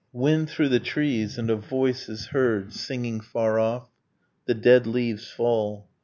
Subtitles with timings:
[0.11, 1.37] Wind through the trees....
[1.37, 3.87] and a voice is heard Singing far off.
[4.47, 5.87] The dead leaves fall.